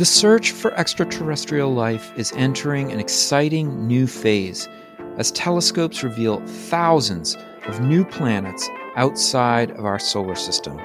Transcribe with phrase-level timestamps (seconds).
[0.00, 4.66] The search for extraterrestrial life is entering an exciting new phase
[5.18, 8.66] as telescopes reveal thousands of new planets
[8.96, 10.78] outside of our solar system.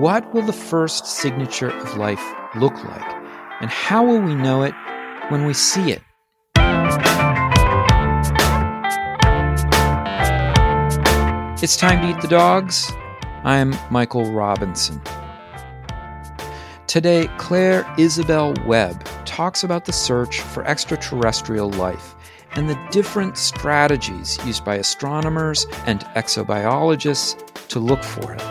[0.00, 2.24] What will the first signature of life
[2.56, 3.06] look like?
[3.60, 4.72] And how will we know it
[5.28, 6.00] when we see it?
[11.62, 12.90] It's time to eat the dogs.
[13.44, 15.02] I'm Michael Robinson.
[16.94, 22.14] Today, Claire Isabel Webb talks about the search for extraterrestrial life
[22.52, 28.42] and the different strategies used by astronomers and exobiologists to look for it.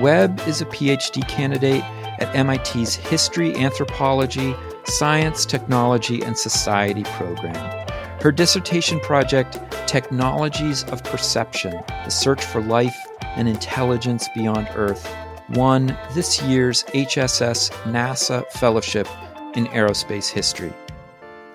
[0.00, 1.84] Webb is a PhD candidate
[2.18, 7.86] at MIT's History, Anthropology, Science, Technology, and Society program.
[8.22, 11.72] Her dissertation project, Technologies of Perception
[12.04, 15.14] The Search for Life and Intelligence Beyond Earth,
[15.50, 19.08] won this year's HSS NASA Fellowship
[19.54, 20.72] in Aerospace History.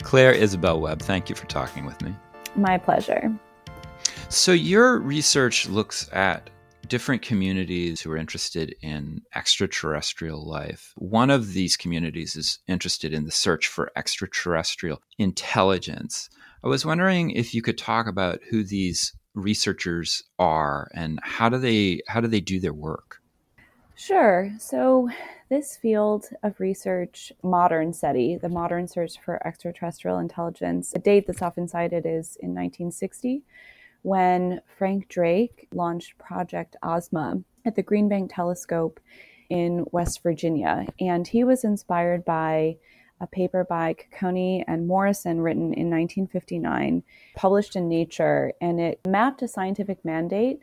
[0.03, 2.13] Claire Isabel Webb, thank you for talking with me.
[2.55, 3.33] My pleasure.
[4.29, 6.49] So, your research looks at
[6.87, 10.93] different communities who are interested in extraterrestrial life.
[10.97, 16.29] One of these communities is interested in the search for extraterrestrial intelligence.
[16.63, 21.57] I was wondering if you could talk about who these researchers are and how do
[21.57, 23.19] they how do they do their work?
[23.95, 24.51] Sure.
[24.59, 25.09] So
[25.49, 31.41] this field of research, modern SETI, the modern search for extraterrestrial intelligence, a date that's
[31.41, 33.43] often cited is in 1960
[34.01, 38.99] when Frank Drake launched Project Ozma at the Green Bank Telescope
[39.49, 40.85] in West Virginia.
[40.99, 42.77] And he was inspired by
[43.21, 47.01] a paper by Cocconi and Morrison written in 1959,
[47.35, 50.61] published in Nature, and it mapped a scientific mandate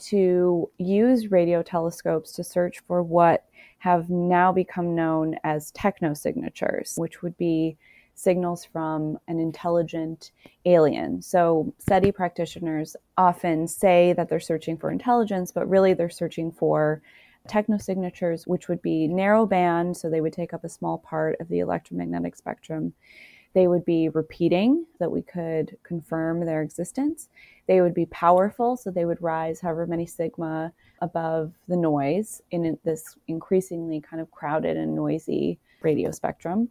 [0.00, 3.44] to use radio telescopes to search for what
[3.78, 7.76] have now become known as technosignatures, which would be
[8.14, 10.32] signals from an intelligent
[10.66, 11.22] alien.
[11.22, 17.00] So, SETI practitioners often say that they're searching for intelligence, but really they're searching for
[17.48, 21.48] technosignatures, which would be narrow band, so they would take up a small part of
[21.48, 22.92] the electromagnetic spectrum.
[23.52, 27.28] They would be repeating, that we could confirm their existence.
[27.66, 32.78] They would be powerful, so they would rise however many sigma above the noise in
[32.84, 36.70] this increasingly kind of crowded and noisy radio spectrum.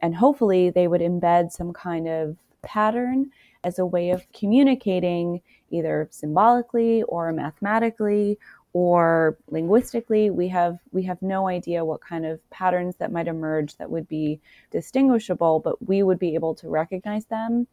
[0.00, 3.30] And hopefully, they would embed some kind of pattern
[3.64, 8.38] as a way of communicating either symbolically or mathematically
[8.76, 13.74] or linguistically we have we have no idea what kind of patterns that might emerge
[13.78, 14.38] that would be
[14.70, 17.66] distinguishable but we would be able to recognize them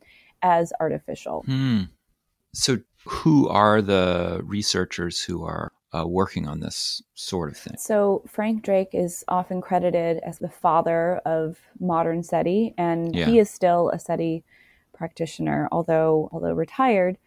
[0.43, 1.81] as artificial hmm.
[2.53, 8.23] so who are the researchers who are uh, working on this sort of thing so
[8.25, 13.25] frank drake is often credited as the father of modern seti and yeah.
[13.25, 14.41] he is still a seti
[14.93, 17.17] practitioner although although retired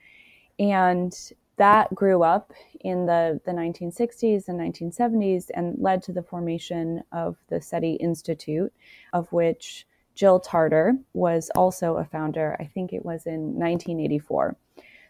[0.59, 7.03] and that grew up in the, the 1960s and 1970s and led to the formation
[7.13, 8.73] of the SETI Institute,
[9.13, 12.57] of which Jill Tarter was also a founder.
[12.59, 14.57] I think it was in 1984.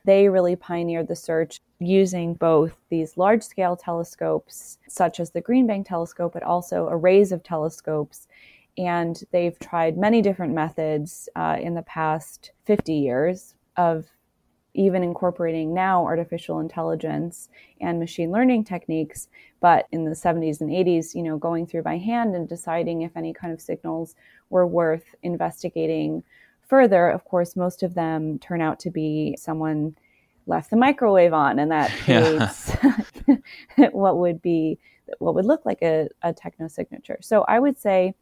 [0.05, 5.67] They really pioneered the search using both these large scale telescopes, such as the Green
[5.67, 8.29] Bank telescope, but also arrays of telescopes.
[8.79, 14.07] And they've tried many different methods uh, in the past 50 years of
[14.77, 17.49] even incorporating now artificial intelligence
[17.81, 19.29] and machine learning techniques
[19.61, 23.17] but in the 70s and 80s you know going through by hand and deciding if
[23.17, 24.15] any kind of signals
[24.51, 26.23] were worth investigating
[26.69, 29.97] further of course most of them turn out to be someone
[30.47, 32.77] left the microwave on and that creates
[33.77, 33.89] yeah.
[33.93, 34.79] what would be
[35.19, 38.15] what would look like a, a techno signature so i would say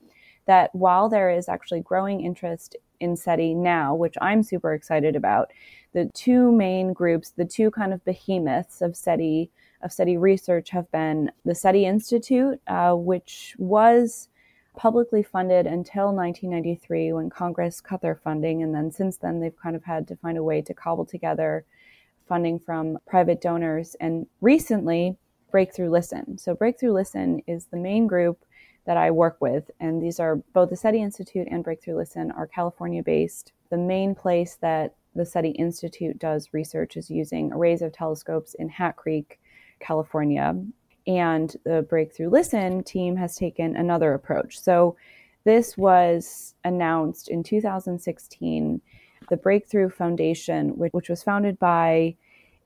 [0.47, 5.51] that while there is actually growing interest in SETI now, which I'm super excited about,
[5.95, 9.51] the two main groups, the two kind of behemoths of SETI
[9.81, 14.29] of SETI research have been the SETI Institute, uh, which was
[14.77, 19.77] publicly funded until 1993 when Congress cut their funding, and then since then they've kind
[19.77, 21.65] of had to find a way to cobble together
[22.27, 23.95] funding from private donors.
[24.01, 25.17] And recently,
[25.53, 26.37] Breakthrough Listen.
[26.39, 28.45] So Breakthrough Listen is the main group
[28.87, 32.49] that I work with, and these are both the SETI Institute and Breakthrough Listen are
[32.49, 33.53] California based.
[33.71, 38.69] The main place that the SETI Institute does research is using arrays of telescopes in
[38.69, 39.41] Hat Creek,
[39.81, 40.55] California.
[41.07, 44.59] And the Breakthrough Listen team has taken another approach.
[44.61, 44.97] So
[45.45, 48.81] this was announced in 2016.
[49.29, 52.17] The Breakthrough Foundation, which, which was founded by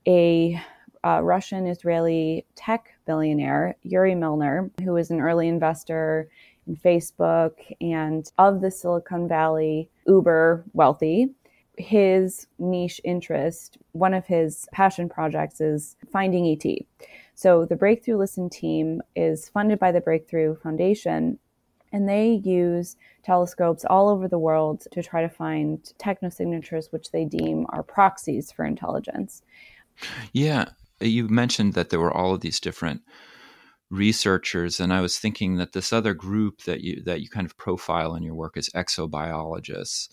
[0.07, 0.61] a
[1.05, 6.29] uh, Russian Israeli tech billionaire, Yuri Milner, who was an early investor
[6.67, 11.35] in Facebook and of the Silicon Valley uber wealthy.
[11.79, 16.87] His niche interest, one of his passion projects is finding ET.
[17.35, 21.39] So the Breakthrough Listen team is funded by the Breakthrough Foundation
[21.93, 27.25] and they use telescopes all over the world to try to find technosignatures which they
[27.25, 29.43] deem are proxies for intelligence.
[30.33, 30.67] Yeah,
[31.01, 33.03] you mentioned that there were all of these different
[33.91, 37.57] researchers and I was thinking that this other group that you that you kind of
[37.57, 40.09] profile in your work is exobiologists.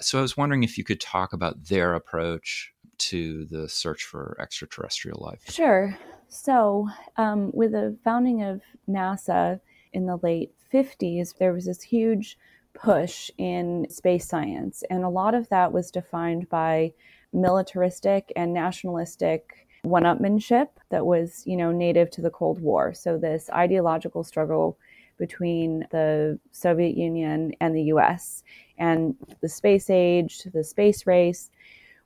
[0.00, 4.36] So I was wondering if you could talk about their approach to the search for
[4.40, 5.42] extraterrestrial life.
[5.50, 5.96] Sure.
[6.28, 9.60] So, um, with the founding of NASA
[9.92, 12.38] in the late 50s, there was this huge
[12.74, 14.82] push in space science.
[14.90, 16.92] And a lot of that was defined by
[17.32, 22.92] militaristic and nationalistic one-upmanship that was, you know, native to the Cold War.
[22.92, 24.78] So this ideological struggle
[25.16, 28.42] between the Soviet Union and the US
[28.78, 31.50] and the space age, the space race.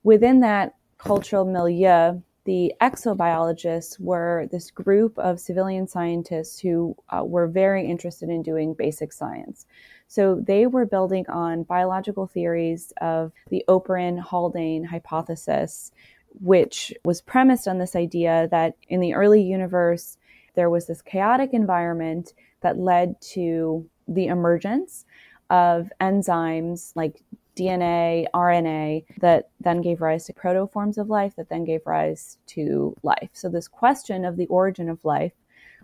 [0.03, 7.47] Within that cultural milieu, the exobiologists were this group of civilian scientists who uh, were
[7.47, 9.65] very interested in doing basic science.
[10.07, 15.91] So they were building on biological theories of the Oparin Haldane hypothesis,
[16.39, 20.17] which was premised on this idea that in the early universe,
[20.55, 25.05] there was this chaotic environment that led to the emergence
[25.51, 27.21] of enzymes like
[27.57, 32.95] DNA, RNA that then gave rise to protoforms of life that then gave rise to
[33.03, 33.29] life.
[33.33, 35.33] So, this question of the origin of life,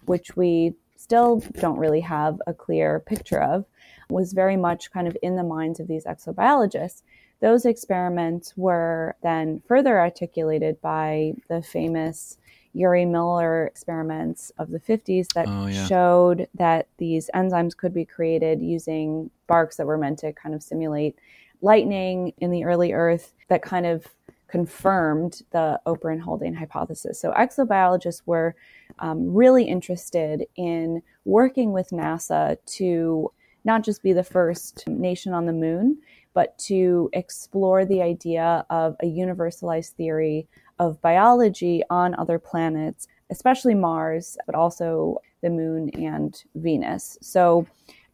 [0.06, 3.66] which we still don't really have a clear picture of,
[4.10, 7.04] was very much kind of in the minds of these exobiologists.
[7.42, 12.38] Those experiments were then further articulated by the famous
[12.76, 15.86] Urey Miller experiments of the 50s that oh, yeah.
[15.88, 20.62] showed that these enzymes could be created using barks that were meant to kind of
[20.62, 21.18] simulate
[21.62, 24.08] lightning in the early Earth that kind of
[24.48, 27.20] confirmed the Oparin Haldane hypothesis.
[27.20, 28.56] So exobiologists were
[29.00, 33.32] um, really interested in working with NASA to
[33.66, 35.98] not just be the first nation on the moon,
[36.34, 40.48] but to explore the idea of a universalized theory
[40.80, 47.18] of biology on other planets, especially Mars, but also the moon and Venus.
[47.22, 47.68] So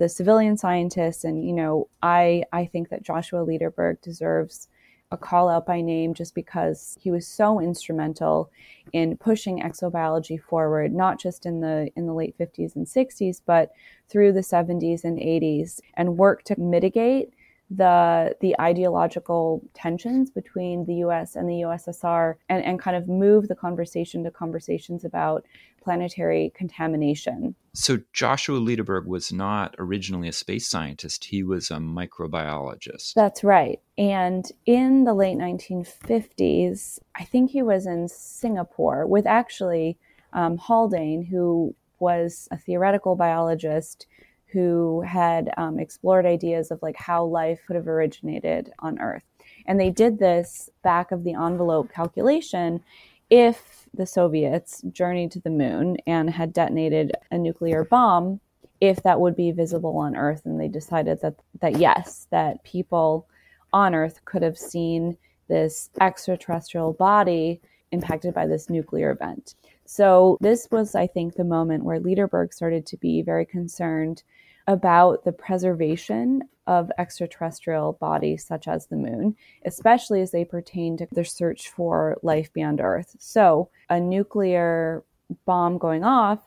[0.04, 4.68] the civilian scientists and you know i i think that joshua lederberg deserves
[5.12, 8.51] a call out by name just because he was so instrumental
[8.92, 13.71] in pushing exobiology forward not just in the in the late 50s and 60s but
[14.09, 17.33] through the 70s and 80s and worked to mitigate
[17.75, 23.47] the the ideological tensions between the US and the USSR and, and kind of move
[23.47, 25.45] the conversation to conversations about
[25.81, 27.55] planetary contamination.
[27.73, 33.13] So Joshua Lederberg was not originally a space scientist, he was a microbiologist.
[33.15, 33.79] That's right.
[33.97, 39.97] And in the late 1950s, I think he was in Singapore with actually
[40.31, 44.07] um, Haldane, who was a theoretical biologist
[44.53, 49.23] who had um, explored ideas of like how life could have originated on Earth.
[49.65, 52.83] And they did this back of the envelope calculation
[53.29, 58.39] if the Soviets journeyed to the moon and had detonated a nuclear bomb,
[58.79, 60.44] if that would be visible on Earth.
[60.45, 63.28] And they decided that, that yes, that people
[63.71, 67.59] on Earth could have seen this extraterrestrial body
[67.92, 69.56] impacted by this nuclear event.
[69.85, 74.23] So, this was, I think, the moment where Lederberg started to be very concerned
[74.68, 79.35] about the preservation of extraterrestrial bodies such as the moon,
[79.66, 83.16] especially as they pertain to their search for life beyond Earth.
[83.19, 85.04] So, a nuclear
[85.45, 86.40] bomb going off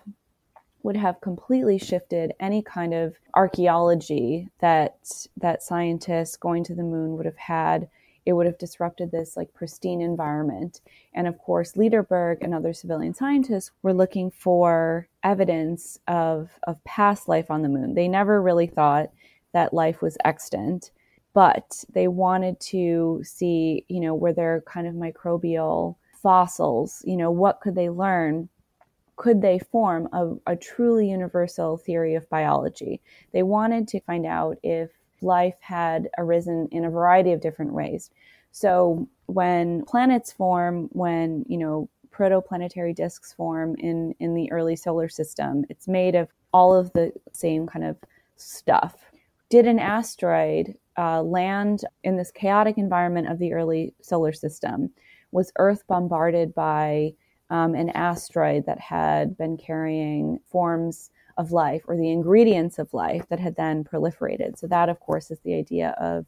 [0.82, 4.96] would have completely shifted any kind of archaeology that
[5.36, 7.88] that scientists going to the moon would have had
[8.26, 10.80] it would have disrupted this like pristine environment.
[11.14, 17.28] And of course, Lederberg and other civilian scientists were looking for evidence of, of past
[17.28, 17.94] life on the moon.
[17.94, 19.10] They never really thought
[19.52, 20.90] that life was extant,
[21.32, 27.02] but they wanted to see, you know, were there kind of microbial fossils?
[27.06, 28.48] You know, what could they learn?
[29.14, 33.00] Could they form a, a truly universal theory of biology?
[33.32, 34.90] They wanted to find out if
[35.22, 38.10] life had arisen in a variety of different ways.
[38.52, 45.08] So when planets form, when, you know, protoplanetary disks form in, in the early solar
[45.08, 47.96] system, it's made of all of the same kind of
[48.36, 49.10] stuff.
[49.50, 54.90] Did an asteroid uh, land in this chaotic environment of the early solar system?
[55.32, 57.12] Was Earth bombarded by
[57.50, 63.26] um, an asteroid that had been carrying forms of life or the ingredients of life
[63.28, 64.58] that had then proliferated.
[64.58, 66.26] So, that, of course, is the idea of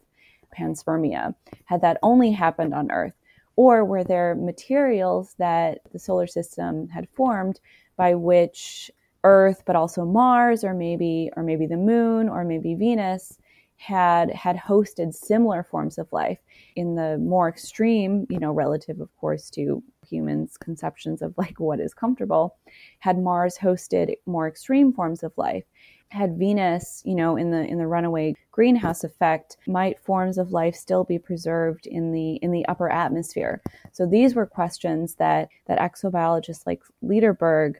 [0.56, 1.34] panspermia.
[1.64, 3.14] Had that only happened on Earth?
[3.56, 7.60] Or were there materials that the solar system had formed
[7.96, 8.90] by which
[9.24, 13.38] Earth, but also Mars, or maybe, or maybe the Moon, or maybe Venus,
[13.76, 16.38] had had hosted similar forms of life
[16.76, 21.80] in the more extreme, you know, relative, of course, to humans' conceptions of like what
[21.80, 22.56] is comfortable,
[23.00, 25.64] had Mars hosted more extreme forms of life.
[26.10, 30.74] Had Venus, you know, in the in the runaway greenhouse effect, might forms of life
[30.74, 33.60] still be preserved in the in the upper atmosphere?
[33.92, 37.76] So these were questions that that exobiologists like Lederberg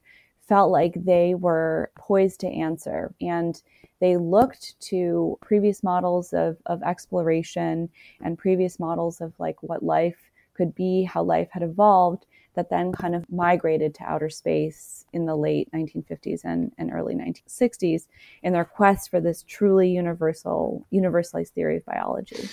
[0.49, 3.15] felt like they were poised to answer.
[3.21, 3.61] And
[4.01, 7.91] they looked to previous models of, of exploration
[8.23, 10.28] and previous models of like what life
[10.59, 15.25] could be, how life had evolved, that then kind of migrated to outer space in
[15.25, 18.09] the late 1950s and, and early 1960s
[18.43, 22.49] in their quest for this truly universal, universalized theory of biology.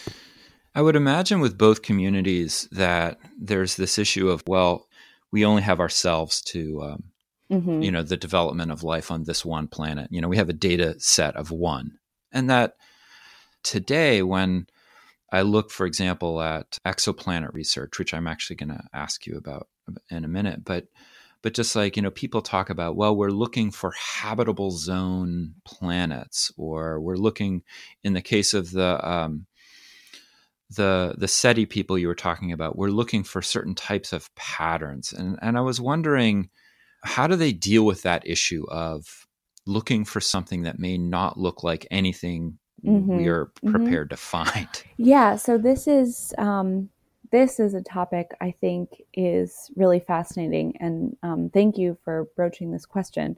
[0.74, 4.88] I would imagine with both communities that there's this issue of, well,
[5.32, 7.04] we only have ourselves to um,
[7.52, 7.82] mm-hmm.
[7.82, 10.54] you know the development of life on this one planet you know we have a
[10.54, 11.98] data set of one
[12.32, 12.76] and that
[13.64, 14.68] today when
[15.36, 19.68] i look for example at exoplanet research which i'm actually going to ask you about
[20.10, 20.88] in a minute but
[21.42, 26.52] but just like you know people talk about well we're looking for habitable zone planets
[26.58, 27.62] or we're looking
[28.04, 29.46] in the case of the um,
[30.70, 35.14] the the SETI people you were talking about, we're looking for certain types of patterns,
[35.14, 36.50] and and I was wondering,
[37.04, 39.28] how do they deal with that issue of
[39.68, 43.18] looking for something that may not look like anything mm-hmm.
[43.18, 43.72] we are mm-hmm.
[43.72, 44.16] prepared mm-hmm.
[44.16, 44.84] to find?
[44.98, 46.90] Yeah, so this is um,
[47.32, 52.72] this is a topic I think is really fascinating, and um, thank you for broaching
[52.72, 53.36] this question.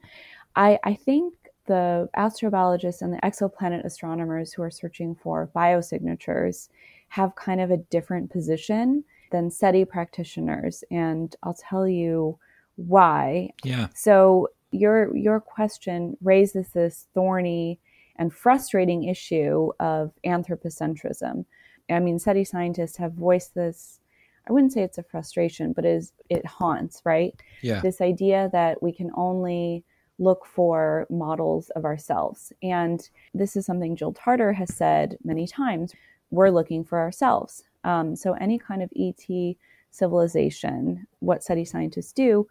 [0.55, 1.33] I, I think
[1.65, 6.69] the astrobiologists and the exoplanet astronomers who are searching for biosignatures
[7.09, 12.37] have kind of a different position than SETI practitioners, and I'll tell you
[12.75, 13.51] why.
[13.63, 13.87] Yeah.
[13.93, 17.79] So your your question raises this thorny
[18.17, 21.45] and frustrating issue of anthropocentrism.
[21.89, 23.99] I mean, SETI scientists have voiced this.
[24.47, 27.33] I wouldn't say it's a frustration, but is it haunts, right?
[27.61, 27.81] Yeah.
[27.81, 29.83] This idea that we can only
[30.19, 32.51] look for models of ourselves.
[32.63, 35.93] And this is something Jill Tarter has said many times.
[36.31, 37.63] We're looking for ourselves.
[37.83, 39.55] Um, so any kind of ET
[39.91, 42.47] civilization, what SETI scientists do,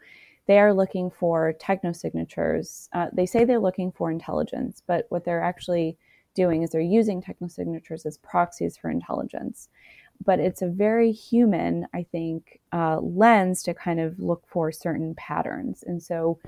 [0.46, 2.88] they are looking for technosignatures.
[2.92, 5.98] Uh, they say they're looking for intelligence, but what they're actually
[6.34, 9.68] doing is they're using technosignatures as proxies for intelligence.
[10.24, 15.14] But it's a very human, I think, uh, lens to kind of look for certain
[15.16, 15.82] patterns.
[15.86, 16.38] And so,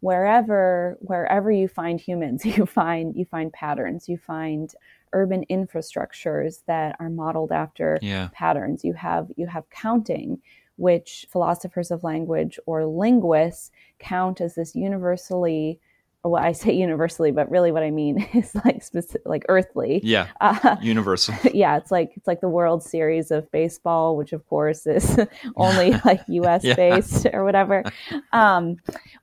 [0.00, 4.08] wherever wherever you find humans, you find you find patterns.
[4.08, 4.72] You find
[5.12, 8.28] urban infrastructures that are modeled after yeah.
[8.32, 8.84] patterns.
[8.84, 10.40] You have you have counting,
[10.78, 15.80] which philosophers of language or linguists count as this universally
[16.24, 20.00] well, I say universally, but really what I mean is like specific, like earthly.
[20.02, 21.34] Yeah, uh, universal.
[21.54, 25.18] Yeah, it's like it's like the World Series of baseball, which of course is
[25.56, 26.64] only like U.S.
[26.64, 26.74] yeah.
[26.74, 27.84] based or whatever.
[28.32, 28.76] Um,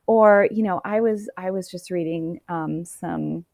[0.08, 3.46] or you know, I was I was just reading um, some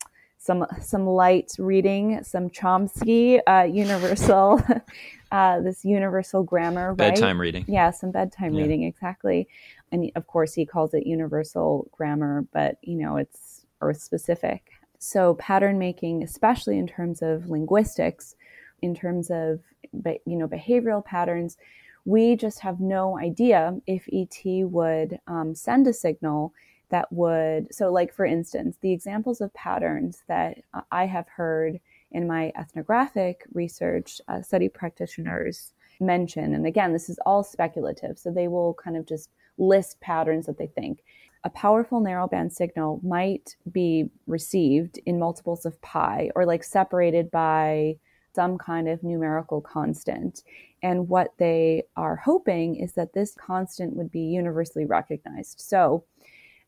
[0.41, 4.59] some some light reading, some Chomsky, uh, universal,
[5.31, 7.13] uh, this universal grammar, right?
[7.13, 7.63] Bedtime reading.
[7.67, 8.63] Yeah, some bedtime yeah.
[8.63, 9.47] reading, exactly.
[9.91, 14.71] And of course, he calls it universal grammar, but you know, it's Earth specific.
[14.97, 18.35] So pattern making, especially in terms of linguistics,
[18.81, 19.59] in terms of
[19.93, 21.55] you know behavioral patterns,
[22.03, 26.51] we just have no idea if ET would um, send a signal
[26.91, 30.59] that would, so like for instance, the examples of patterns that
[30.91, 31.79] I have heard
[32.11, 38.31] in my ethnographic research, uh, SETI practitioners mention, and again, this is all speculative, so
[38.31, 41.03] they will kind of just list patterns that they think.
[41.43, 47.95] A powerful narrowband signal might be received in multiples of pi or like separated by
[48.33, 50.43] some kind of numerical constant.
[50.83, 55.59] And what they are hoping is that this constant would be universally recognized.
[55.59, 56.05] So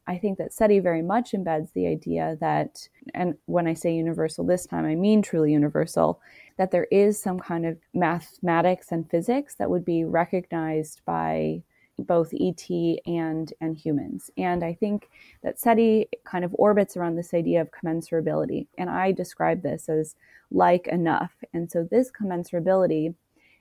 [0.06, 4.46] I think that SETI very much embeds the idea that, and when I say universal
[4.46, 6.20] this time, I mean truly universal,
[6.58, 11.64] that there is some kind of mathematics and physics that would be recognized by
[12.00, 12.70] both ET
[13.06, 14.32] and and humans.
[14.38, 15.10] And I think
[15.44, 18.68] that SETI kind of orbits around this idea of commensurability.
[18.78, 20.16] And I describe this as
[20.52, 21.34] like enough.
[21.54, 23.14] And so this commensurability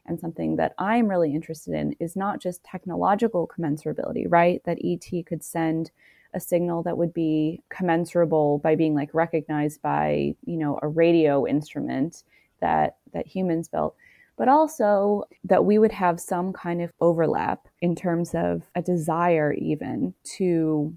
[0.07, 4.63] and something that I'm really interested in is not just technological commensurability, right?
[4.65, 5.91] That ET could send
[6.35, 11.47] a signal that would be commensurable by being like recognized by, you know, a radio
[11.47, 12.25] instrument
[12.61, 13.95] that that humans built
[14.37, 19.53] but also that we would have some kind of overlap in terms of a desire
[19.53, 20.97] even to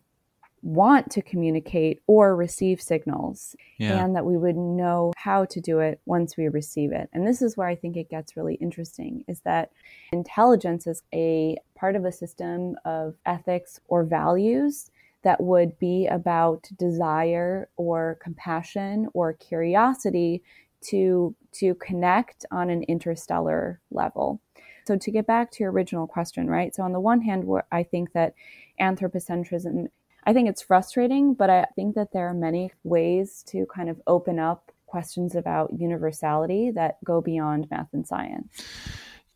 [0.62, 4.04] want to communicate or receive signals yeah.
[4.04, 7.08] and that we would know how to do it once we receive it.
[7.14, 9.70] And this is where I think it gets really interesting is that
[10.12, 14.90] intelligence is a part of a system of ethics or values
[15.26, 20.42] that would be about desire or compassion or curiosity
[20.84, 24.40] to to connect on an interstellar level.
[24.88, 26.74] So to get back to your original question, right?
[26.76, 28.36] So on the one hand, I think that
[28.80, 29.88] anthropocentrism
[30.28, 34.02] I think it's frustrating, but I think that there are many ways to kind of
[34.08, 38.48] open up questions about universality that go beyond math and science.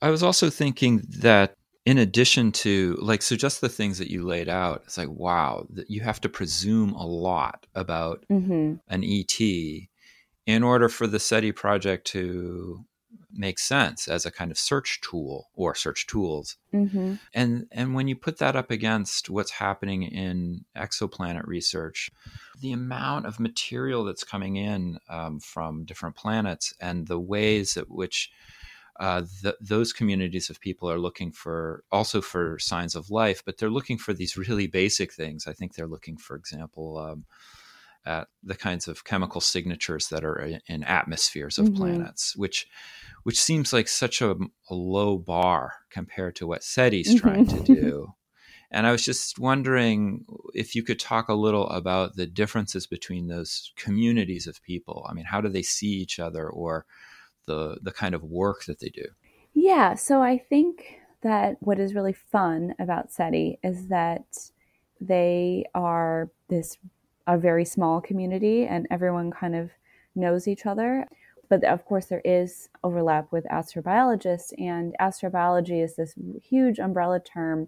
[0.02, 1.56] I was also thinking that
[1.90, 5.66] in addition to like so just the things that you laid out it's like wow
[5.72, 8.76] that you have to presume a lot about mm-hmm.
[8.88, 9.40] an et
[10.46, 12.86] in order for the seti project to
[13.32, 16.58] make sense as a kind of search tool or search tools.
[16.74, 17.16] Mm-hmm.
[17.34, 22.10] And and when you put that up against what's happening in exoplanet research,
[22.60, 27.90] the amount of material that's coming in um, from different planets and the ways at
[27.90, 28.32] which
[29.00, 33.58] uh, the, those communities of people are looking for also for signs of life, but
[33.58, 35.48] they're looking for these really basic things.
[35.48, 37.26] I think they're looking, for example, um,
[38.06, 41.78] at the kinds of chemical signatures that are in atmospheres of mm-hmm.
[41.78, 42.68] planets, which
[43.24, 44.32] which seems like such a,
[44.70, 47.18] a low bar compared to what SETI's mm-hmm.
[47.18, 48.14] trying to do.
[48.72, 53.28] And I was just wondering if you could talk a little about the differences between
[53.28, 55.06] those communities of people.
[55.10, 56.86] I mean, how do they see each other or
[57.46, 59.06] the the kind of work that they do?
[59.54, 64.52] Yeah, so I think that what is really fun about SETI is that
[65.02, 66.78] they are this
[67.28, 69.70] a very small community and everyone kind of
[70.16, 71.08] knows each other.
[71.48, 77.68] But of course, there is overlap with astrobiologists, and astrobiology is this huge umbrella term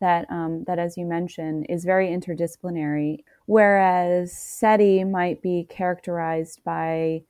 [0.00, 3.24] that, um, that as you mentioned, is very interdisciplinary.
[3.46, 7.22] Whereas SETI might be characterized by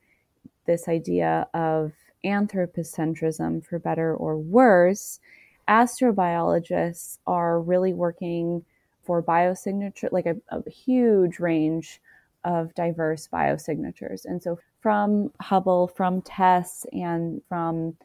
[0.67, 5.19] this idea of anthropocentrism, for better or worse,
[5.67, 8.63] astrobiologists are really working
[9.03, 12.01] for biosignature, like a, a huge range
[12.43, 14.25] of diverse biosignatures.
[14.25, 17.97] And so from Hubble, from TESS, and from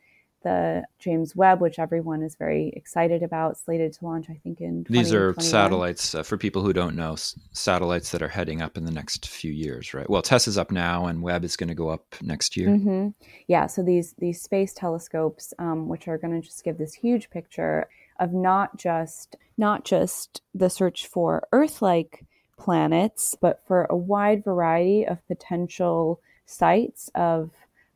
[0.42, 4.84] the James Webb, which everyone is very excited about, slated to launch, I think, in
[4.88, 8.76] these are satellites uh, for people who don't know, s- satellites that are heading up
[8.76, 10.08] in the next few years, right?
[10.08, 12.68] Well, TESS is up now, and Webb is going to go up next year.
[12.68, 13.08] Mm-hmm.
[13.48, 17.30] Yeah, so these these space telescopes, um, which are going to just give this huge
[17.30, 22.24] picture of not just not just the search for Earth-like
[22.58, 27.50] planets, but for a wide variety of potential sites of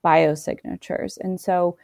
[0.04, 1.18] biosignatures.
[1.20, 1.76] And so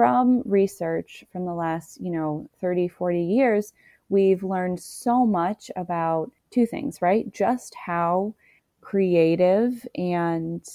[0.00, 3.74] from research from the last, you know, 30, 40 years,
[4.08, 7.30] we've learned so much about two things, right?
[7.34, 8.34] Just how
[8.80, 10.66] creative and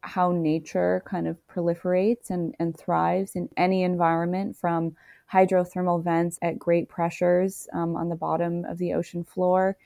[0.00, 4.96] how nature kind of proliferates and, and thrives in any environment from
[5.30, 9.76] hydrothermal vents at great pressures um, on the bottom of the ocean floor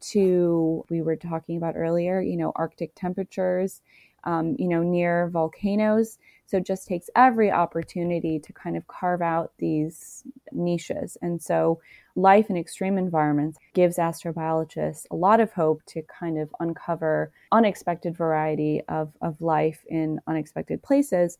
[0.00, 3.80] to we were talking about earlier you know arctic temperatures
[4.24, 9.20] um, you know near volcanoes so it just takes every opportunity to kind of carve
[9.20, 11.18] out these niches.
[11.20, 11.80] And so
[12.16, 18.16] life in extreme environments gives astrobiologists a lot of hope to kind of uncover unexpected
[18.16, 21.36] variety of, of life in unexpected places.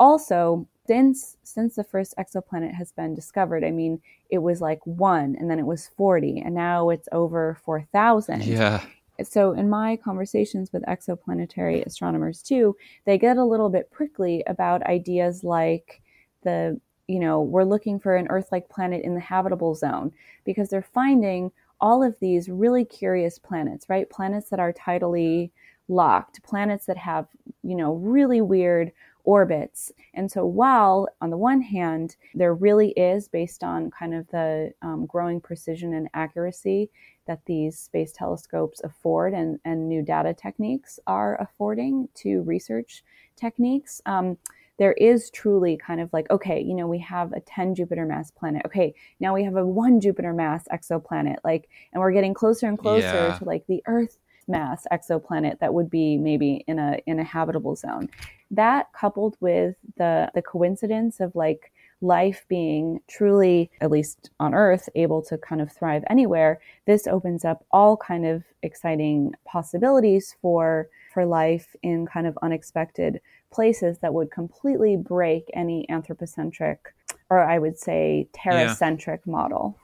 [0.00, 5.36] Also since since the first exoplanet has been discovered i mean it was like one
[5.38, 8.82] and then it was 40 and now it's over 4000 yeah
[9.22, 14.82] so in my conversations with exoplanetary astronomers too they get a little bit prickly about
[14.84, 16.00] ideas like
[16.42, 20.12] the you know we're looking for an earth-like planet in the habitable zone
[20.44, 21.50] because they're finding
[21.80, 24.10] all of these really curious planets right?
[24.10, 25.50] Planets that are tidally
[25.88, 27.26] locked planets that have
[27.62, 28.92] you know really weird
[29.28, 29.92] orbits.
[30.14, 34.72] And so, while on the one hand, there really is, based on kind of the
[34.80, 36.88] um, growing precision and accuracy
[37.26, 43.04] that these space telescopes afford and, and new data techniques are affording to research
[43.36, 44.38] techniques, um,
[44.78, 48.30] there is truly kind of like, okay, you know, we have a 10 Jupiter mass
[48.30, 48.62] planet.
[48.64, 51.36] Okay, now we have a one Jupiter mass exoplanet.
[51.44, 53.38] Like, and we're getting closer and closer yeah.
[53.38, 54.16] to like the Earth
[54.48, 58.08] mass exoplanet that would be maybe in a in a habitable zone
[58.50, 64.88] that coupled with the the coincidence of like life being truly, at least on Earth,
[64.94, 70.88] able to kind of thrive anywhere, this opens up all kind of exciting possibilities for
[71.12, 76.94] for life in kind of unexpected places that would completely break any anthropocentric
[77.30, 79.32] or I would say terracentric yeah.
[79.32, 79.78] model.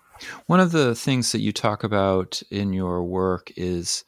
[0.46, 4.04] One of the things that you talk about in your work is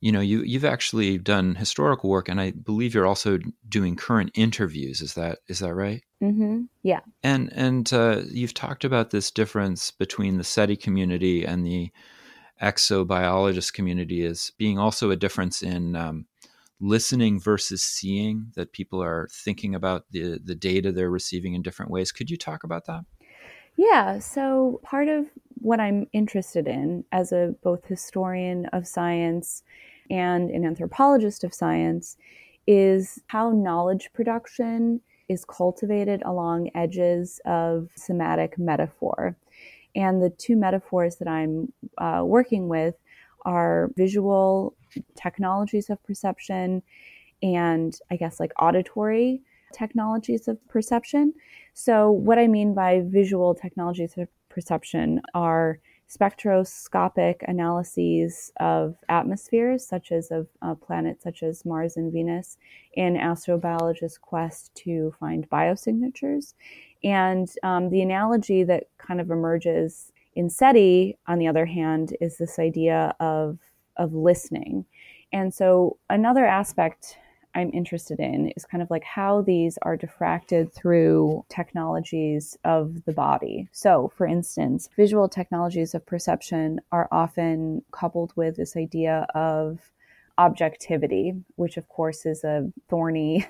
[0.00, 4.30] you know you you've actually done historical work and i believe you're also doing current
[4.34, 5.00] interviews.
[5.00, 6.02] Is that is that right?
[6.22, 6.62] Mm-hmm.
[6.82, 7.00] yeah.
[7.22, 11.90] And and uh, you've talked about this difference between the seti community and the
[12.60, 16.26] exobiologist community as being also a difference in um,
[16.80, 21.90] listening versus seeing that people are thinking about the the data they're receiving in different
[21.90, 22.12] ways.
[22.12, 23.04] Could you talk about that?
[23.76, 24.18] Yeah.
[24.18, 25.26] So part of
[25.60, 29.64] what i'm interested in as a both historian of science
[30.10, 32.16] and an anthropologist of science
[32.66, 39.36] is how knowledge production is cultivated along edges of somatic metaphor.
[39.94, 42.94] And the two metaphors that I'm uh, working with
[43.44, 44.74] are visual
[45.16, 46.82] technologies of perception
[47.42, 49.42] and I guess like auditory
[49.72, 51.34] technologies of perception.
[51.74, 60.10] So, what I mean by visual technologies of perception are spectroscopic analyses of atmospheres, such
[60.10, 62.56] as of uh, planets such as Mars and Venus,
[62.94, 66.54] in astrobiologists' quest to find biosignatures.
[67.04, 72.38] And um, the analogy that kind of emerges in SETI, on the other hand, is
[72.38, 73.58] this idea of,
[73.98, 74.86] of listening.
[75.30, 77.18] And so, another aspect
[77.58, 83.12] I'm interested in is kind of like how these are diffracted through technologies of the
[83.12, 83.68] body.
[83.72, 89.90] So, for instance, visual technologies of perception are often coupled with this idea of
[90.38, 93.44] objectivity, which of course is a thorny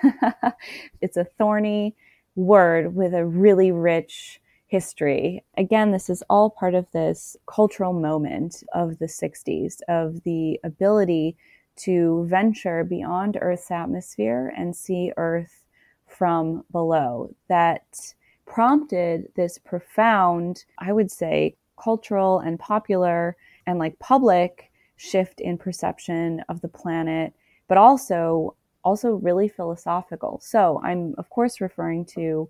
[1.02, 1.94] it's a thorny
[2.34, 5.44] word with a really rich history.
[5.58, 11.36] Again, this is all part of this cultural moment of the 60s of the ability
[11.78, 15.64] to venture beyond Earth's atmosphere and see Earth
[16.06, 17.34] from below.
[17.48, 18.14] That
[18.46, 23.36] prompted this profound, I would say, cultural and popular
[23.66, 27.32] and like public shift in perception of the planet,
[27.68, 30.40] but also also really philosophical.
[30.42, 32.48] So I'm of course referring to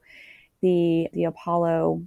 [0.60, 2.02] the the Apollo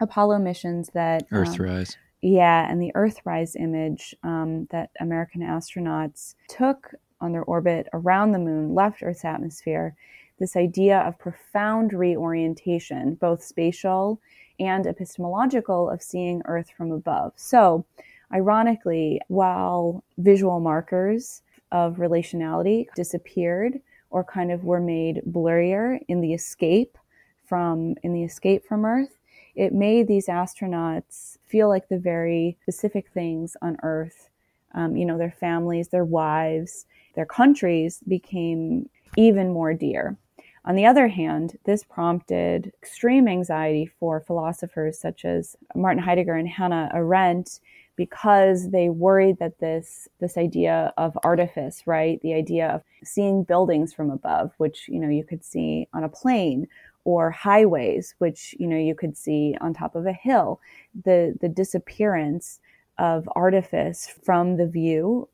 [0.00, 1.96] Apollo missions that Earthrise.
[1.96, 8.32] Um, yeah, and the Earthrise image um, that American astronauts took on their orbit around
[8.32, 9.94] the moon, left Earth's atmosphere,
[10.38, 14.20] this idea of profound reorientation, both spatial
[14.58, 17.32] and epistemological, of seeing Earth from above.
[17.36, 17.84] So,
[18.32, 23.80] ironically, while visual markers of relationality disappeared
[24.10, 26.98] or kind of were made blurrier in the escape
[27.46, 29.19] from in the escape from Earth,
[29.54, 34.28] it made these astronauts feel like the very specific things on Earth.
[34.74, 36.86] Um, you know, their families, their wives,
[37.16, 40.16] their countries became even more dear.
[40.64, 46.48] On the other hand, this prompted extreme anxiety for philosophers such as Martin Heidegger and
[46.48, 47.60] Hannah Arendt
[47.96, 53.92] because they worried that this this idea of artifice, right, the idea of seeing buildings
[53.92, 56.68] from above, which you know you could see on a plane
[57.10, 60.60] or highways, which you know you could see on top of a hill.
[61.04, 62.60] The the disappearance
[62.98, 65.28] of artifice from the view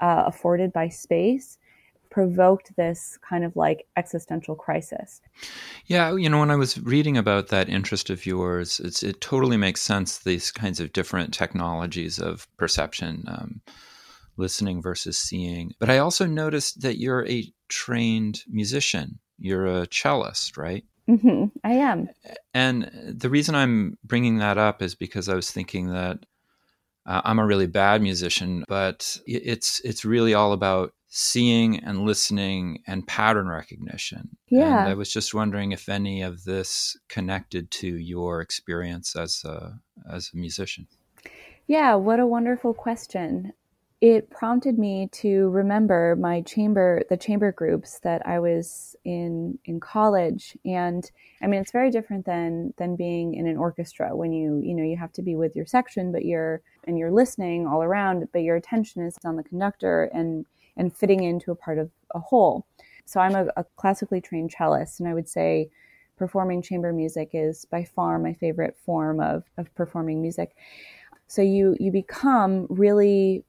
[0.00, 1.58] uh, afforded by space
[2.10, 5.22] provoked this kind of like existential crisis.
[5.86, 9.80] Yeah, you know, when I was reading about that interest of yours, it totally makes
[9.80, 10.18] sense.
[10.18, 13.62] These kinds of different technologies of perception, um,
[14.36, 15.72] listening versus seeing.
[15.78, 19.18] But I also noticed that you're a trained musician.
[19.38, 20.84] You're a cellist, right?
[21.08, 22.08] Mm-hmm, I am.
[22.54, 26.18] And the reason I'm bringing that up is because I was thinking that
[27.06, 32.82] uh, I'm a really bad musician, but it's it's really all about seeing and listening
[32.86, 34.30] and pattern recognition.
[34.48, 34.80] Yeah.
[34.80, 39.78] And I was just wondering if any of this connected to your experience as a
[40.10, 40.86] as a musician.
[41.66, 43.52] Yeah, what a wonderful question
[44.02, 49.78] it prompted me to remember my chamber the chamber groups that i was in in
[49.78, 50.58] college.
[50.64, 51.08] And
[51.40, 54.82] i mean it's very different than than being in an orchestra when you you know
[54.82, 58.42] you have to be with your section but you're and you're listening all around but
[58.42, 60.44] your attention is on the conductor and
[60.76, 62.66] and fitting into a part of a whole.
[63.06, 65.70] So i'm a, a classically trained cellist and i would say
[66.16, 70.56] performing chamber music is by far my favorite form of of performing music.
[71.28, 73.44] So you you become really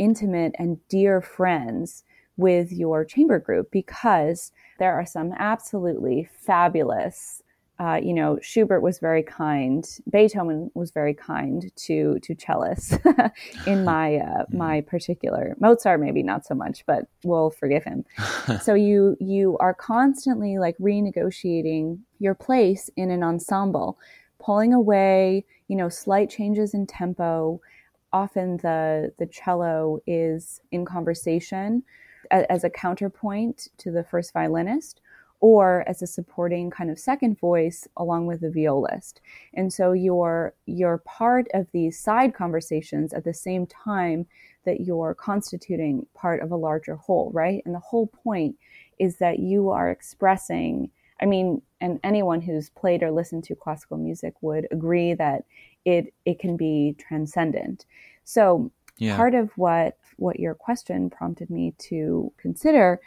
[0.00, 2.02] intimate and dear friends
[2.36, 7.42] with your chamber group because there are some absolutely fabulous
[7.80, 9.88] uh, you know, Schubert was very kind.
[10.12, 13.32] Beethoven was very kind to to cellists
[13.66, 15.56] in my uh, my particular.
[15.60, 18.04] Mozart maybe not so much, but we'll forgive him.
[18.60, 23.98] so you you are constantly like renegotiating your place in an ensemble,
[24.38, 25.46] pulling away.
[25.68, 27.62] You know, slight changes in tempo.
[28.12, 31.82] Often the the cello is in conversation
[32.30, 35.00] as a counterpoint to the first violinist
[35.40, 39.20] or as a supporting kind of second voice along with the violist.
[39.54, 44.26] And so you're you're part of these side conversations at the same time
[44.64, 47.62] that you're constituting part of a larger whole, right?
[47.64, 48.56] And the whole point
[48.98, 50.90] is that you are expressing
[51.22, 55.44] I mean, and anyone who's played or listened to classical music would agree that
[55.84, 57.86] it it can be transcendent.
[58.24, 59.16] So yeah.
[59.16, 63.00] part of what what your question prompted me to consider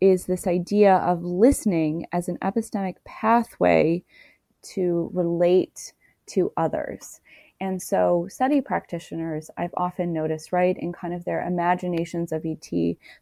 [0.00, 4.02] is this idea of listening as an epistemic pathway
[4.62, 5.92] to relate
[6.26, 7.20] to others.
[7.60, 12.68] And so, SETI practitioners, I've often noticed, right, in kind of their imaginations of ET,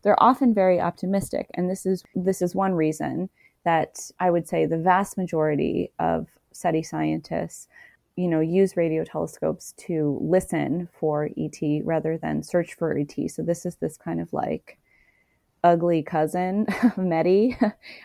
[0.03, 1.51] they're often very optimistic.
[1.53, 3.29] And this is this is one reason
[3.65, 7.69] that I would say the vast majority of SETI scientists,
[8.21, 13.15] you know, use radio telescopes to listen for ET rather than search for ET.
[13.31, 14.79] So this is this kind of like
[15.65, 16.67] ugly cousin,
[16.99, 17.57] METI.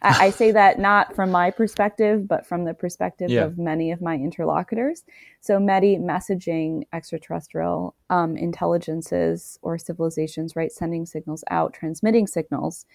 [0.02, 3.44] I, I, say that not from my perspective, but from the perspective yeah.
[3.44, 5.04] of many of my interlocutors.
[5.42, 12.86] So, METI messaging extraterrestrial um, intelligences or civilizations, right, sending signals out, transmitting signals,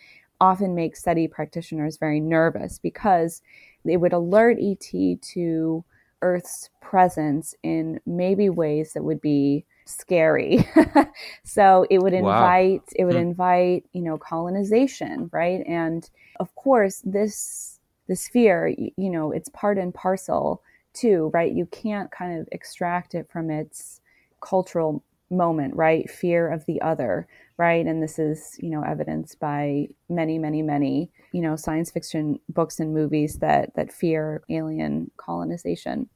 [0.41, 3.43] often makes SETI practitioners very nervous because
[3.85, 5.85] they would alert ET to
[6.23, 10.67] Earth's presence in maybe ways that would be scary.
[11.45, 12.95] so it would invite wow.
[12.97, 13.21] it would hmm.
[13.21, 15.65] invite, you know, colonization, right?
[15.67, 21.53] And of course, this this fear, you know, it's part and parcel too, right?
[21.53, 24.01] You can't kind of extract it from its
[24.41, 26.11] cultural moment, right?
[26.11, 27.87] Fear of the other, right?
[27.87, 32.81] And this is, you know, evidenced by many, many, many, you know, science fiction books
[32.81, 36.09] and movies that that fear alien colonization.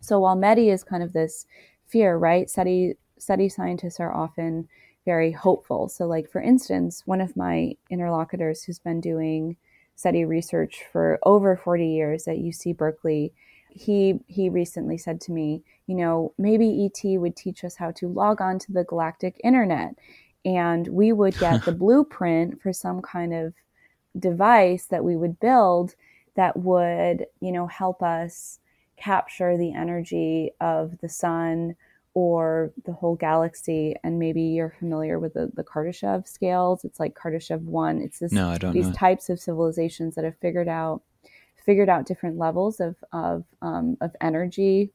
[0.00, 1.46] So while METI is kind of this
[1.86, 2.48] fear, right?
[2.48, 4.68] SETI SETI scientists are often
[5.04, 5.88] very hopeful.
[5.88, 9.56] So, like for instance, one of my interlocutors who's been doing
[9.94, 13.32] SETI research for over 40 years at UC Berkeley,
[13.76, 18.08] he he recently said to me, you know, maybe ET would teach us how to
[18.08, 19.94] log on to the galactic internet,
[20.44, 23.52] and we would get the blueprint for some kind of
[24.18, 25.94] device that we would build
[26.36, 28.60] that would, you know, help us
[28.96, 31.76] capture the energy of the sun
[32.14, 33.94] or the whole galaxy.
[34.02, 36.82] And maybe you're familiar with the, the Kardashev scales.
[36.84, 38.00] It's like Kardashev one.
[38.00, 38.92] It's this, no, I don't these know.
[38.92, 41.02] types of civilizations that have figured out
[41.66, 44.92] figured out different levels of of um, of energy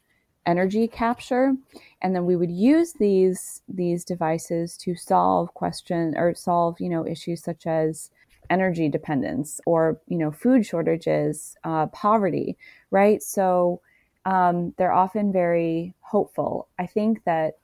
[0.48, 1.54] energy capture
[2.02, 7.06] and then we would use these these devices to solve question or solve you know
[7.06, 8.10] issues such as
[8.50, 12.58] energy dependence or you know food shortages uh, poverty
[12.90, 13.80] right so
[14.26, 16.68] um, they're often very hopeful.
[16.78, 17.58] I think that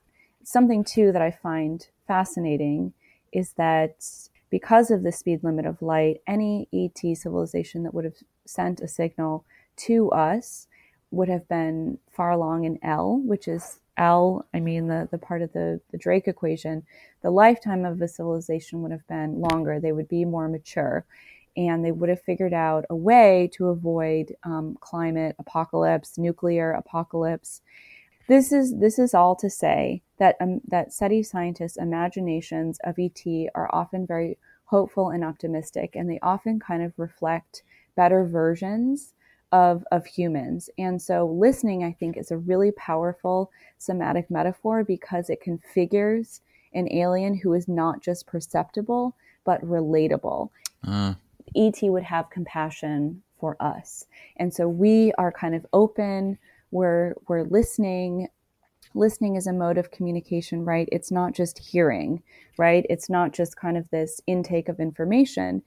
[0.43, 2.93] something too that I find fascinating
[3.31, 4.05] is that
[4.49, 8.15] because of the speed limit of light, any ET civilization that would have
[8.49, 9.45] sent a signal
[9.77, 10.67] to us
[11.11, 15.41] would have been far along in L, which is L, I mean the, the part
[15.41, 16.83] of the, the Drake equation,
[17.21, 19.79] the lifetime of a civilization would have been longer.
[19.79, 21.05] They would be more mature
[21.57, 27.61] and they would have figured out a way to avoid um, climate apocalypse, nuclear apocalypse.
[28.27, 33.23] This is this is all to say that um, that SETI scientists' imaginations of ET
[33.55, 37.63] are often very hopeful and optimistic, and they often kind of reflect
[37.97, 39.13] better versions
[39.51, 40.69] of of humans.
[40.77, 46.41] And so, listening, I think, is a really powerful somatic metaphor because it configures
[46.73, 50.49] an alien who is not just perceptible but relatable.
[50.85, 51.15] Uh.
[51.55, 54.05] ET would have compassion for us.
[54.35, 56.37] And so we are kind of open,
[56.71, 58.27] we're we're listening.
[58.93, 60.89] Listening is a mode of communication, right?
[60.91, 62.23] It's not just hearing,
[62.57, 62.85] right?
[62.89, 65.61] It's not just kind of this intake of information.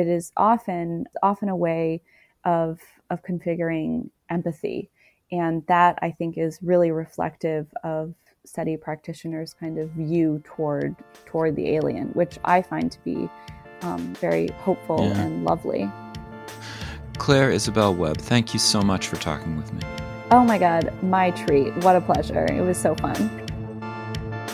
[0.00, 2.00] It is often often a way
[2.44, 4.88] of of configuring empathy.
[5.30, 8.14] And that I think is really reflective of
[8.46, 13.28] SETI practitioners' kind of view toward toward the alien, which I find to be
[13.82, 15.20] um, very hopeful yeah.
[15.20, 15.90] and lovely.
[17.18, 19.82] Claire Isabel Webb, thank you so much for talking with me.
[20.30, 21.76] Oh my God, my treat.
[21.84, 22.46] What a pleasure.
[22.46, 23.28] It was so fun.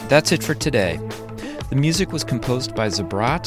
[0.08, 0.98] That's it for today.
[1.70, 3.46] The music was composed by Zabrat.